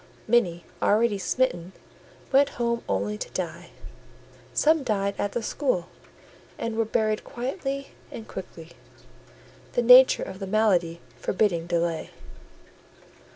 [0.27, 1.73] Many, already smitten,
[2.31, 3.69] went home only to die:
[4.51, 5.89] some died at the school,
[6.57, 8.71] and were buried quietly and quickly,
[9.73, 12.09] the nature of the malady forbidding delay.